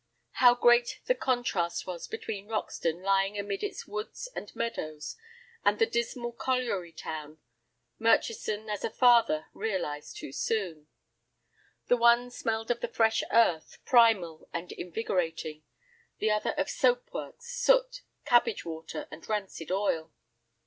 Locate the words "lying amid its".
3.03-3.85